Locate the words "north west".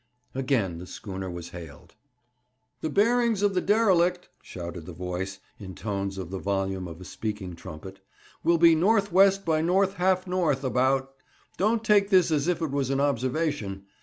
8.73-9.45